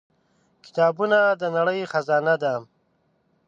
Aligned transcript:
•کتابونه 0.65 1.19
د 1.41 1.43
نړۍ 1.55 1.79
خزانه 1.91 2.35
ده. 2.43 2.53